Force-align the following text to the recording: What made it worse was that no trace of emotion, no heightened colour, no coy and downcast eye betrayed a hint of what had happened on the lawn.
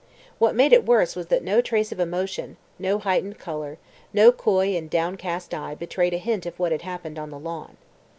What 0.39 0.55
made 0.55 0.73
it 0.73 0.83
worse 0.83 1.15
was 1.15 1.27
that 1.27 1.43
no 1.43 1.61
trace 1.61 1.91
of 1.91 1.99
emotion, 1.99 2.57
no 2.79 2.97
heightened 2.97 3.37
colour, 3.37 3.77
no 4.13 4.31
coy 4.31 4.75
and 4.75 4.89
downcast 4.89 5.53
eye 5.53 5.75
betrayed 5.75 6.15
a 6.15 6.17
hint 6.17 6.47
of 6.47 6.57
what 6.57 6.71
had 6.71 6.81
happened 6.81 7.19
on 7.19 7.29
the 7.29 7.37
lawn. 7.37 7.77